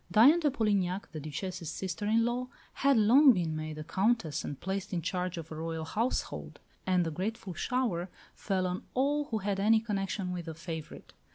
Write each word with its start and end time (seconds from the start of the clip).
Diane 0.11 0.39
de 0.39 0.49
Polignac, 0.49 1.11
the 1.11 1.19
Duchesse's 1.19 1.69
sister 1.69 2.07
in 2.07 2.25
law, 2.25 2.47
had 2.73 2.97
long 2.97 3.33
been 3.33 3.55
made 3.55 3.77
a 3.77 3.83
Countess 3.83 4.43
and 4.43 4.59
placed 4.59 4.93
in 4.93 5.03
charge 5.03 5.37
of 5.37 5.51
a 5.51 5.55
Royal 5.55 5.85
household; 5.85 6.59
and 6.87 7.05
the 7.05 7.11
grateful 7.11 7.53
shower 7.53 8.09
fell 8.33 8.65
on 8.65 8.81
all 8.95 9.25
who 9.25 9.37
had 9.37 9.59
any 9.59 9.79
connection 9.79 10.31
with 10.33 10.45
the 10.45 10.55
favourite. 10.55 11.13